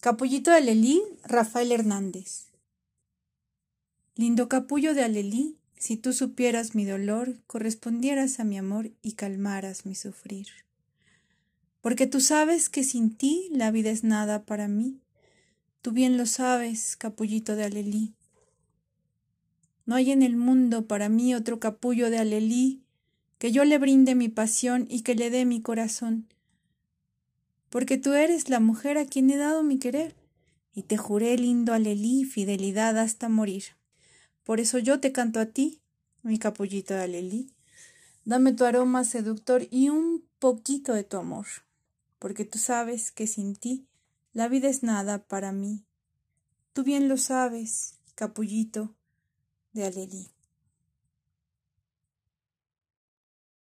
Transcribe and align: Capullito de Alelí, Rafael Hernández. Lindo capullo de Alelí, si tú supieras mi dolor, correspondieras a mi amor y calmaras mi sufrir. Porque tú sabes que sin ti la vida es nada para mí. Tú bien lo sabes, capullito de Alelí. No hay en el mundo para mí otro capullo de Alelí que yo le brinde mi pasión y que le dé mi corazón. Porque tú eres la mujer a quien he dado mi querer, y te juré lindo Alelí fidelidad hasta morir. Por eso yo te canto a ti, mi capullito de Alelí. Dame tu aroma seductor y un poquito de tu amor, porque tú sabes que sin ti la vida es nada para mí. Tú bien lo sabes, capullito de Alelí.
Capullito 0.00 0.50
de 0.50 0.56
Alelí, 0.56 1.02
Rafael 1.24 1.72
Hernández. 1.72 2.46
Lindo 4.14 4.48
capullo 4.48 4.94
de 4.94 5.04
Alelí, 5.04 5.58
si 5.76 5.98
tú 5.98 6.14
supieras 6.14 6.74
mi 6.74 6.86
dolor, 6.86 7.36
correspondieras 7.46 8.40
a 8.40 8.44
mi 8.44 8.56
amor 8.56 8.90
y 9.02 9.12
calmaras 9.12 9.84
mi 9.84 9.94
sufrir. 9.94 10.46
Porque 11.82 12.06
tú 12.06 12.22
sabes 12.22 12.70
que 12.70 12.82
sin 12.82 13.14
ti 13.14 13.50
la 13.52 13.70
vida 13.70 13.90
es 13.90 14.04
nada 14.04 14.46
para 14.46 14.68
mí. 14.68 15.02
Tú 15.82 15.92
bien 15.92 16.16
lo 16.16 16.24
sabes, 16.24 16.96
capullito 16.96 17.56
de 17.56 17.64
Alelí. 17.64 18.14
No 19.84 19.96
hay 19.96 20.12
en 20.12 20.22
el 20.22 20.36
mundo 20.36 20.86
para 20.86 21.10
mí 21.10 21.34
otro 21.34 21.60
capullo 21.60 22.08
de 22.08 22.16
Alelí 22.16 22.87
que 23.38 23.52
yo 23.52 23.64
le 23.64 23.78
brinde 23.78 24.14
mi 24.14 24.28
pasión 24.28 24.86
y 24.90 25.02
que 25.02 25.14
le 25.14 25.30
dé 25.30 25.44
mi 25.44 25.62
corazón. 25.62 26.26
Porque 27.70 27.96
tú 27.96 28.12
eres 28.12 28.48
la 28.48 28.60
mujer 28.60 28.98
a 28.98 29.06
quien 29.06 29.30
he 29.30 29.36
dado 29.36 29.62
mi 29.62 29.78
querer, 29.78 30.14
y 30.72 30.82
te 30.82 30.96
juré 30.96 31.36
lindo 31.36 31.72
Alelí 31.72 32.24
fidelidad 32.24 32.98
hasta 32.98 33.28
morir. 33.28 33.64
Por 34.44 34.60
eso 34.60 34.78
yo 34.78 35.00
te 35.00 35.12
canto 35.12 35.40
a 35.40 35.46
ti, 35.46 35.80
mi 36.22 36.38
capullito 36.38 36.94
de 36.94 37.02
Alelí. 37.02 37.52
Dame 38.24 38.52
tu 38.52 38.64
aroma 38.64 39.04
seductor 39.04 39.66
y 39.70 39.88
un 39.88 40.24
poquito 40.38 40.94
de 40.94 41.04
tu 41.04 41.16
amor, 41.16 41.46
porque 42.18 42.44
tú 42.44 42.58
sabes 42.58 43.10
que 43.10 43.26
sin 43.26 43.56
ti 43.56 43.86
la 44.32 44.48
vida 44.48 44.68
es 44.68 44.82
nada 44.82 45.24
para 45.24 45.52
mí. 45.52 45.84
Tú 46.72 46.84
bien 46.84 47.08
lo 47.08 47.16
sabes, 47.16 47.98
capullito 48.14 48.94
de 49.72 49.86
Alelí. 49.86 50.28